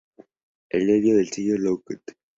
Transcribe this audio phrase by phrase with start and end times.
[0.71, 2.01] El dueño del sello Lookout!